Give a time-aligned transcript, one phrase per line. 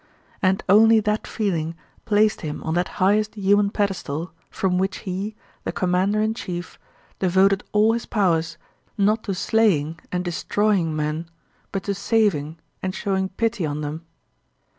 [0.41, 5.71] And only that feeling placed him on that highest human pedestal from which he, the
[5.71, 6.79] commander in chief,
[7.19, 8.57] devoted all his powers
[8.97, 11.29] not to slaying and destroying men
[11.71, 14.03] but to saving and showing pity on them.